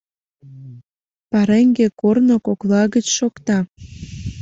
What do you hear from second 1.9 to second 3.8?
корно кокла гыч шокта.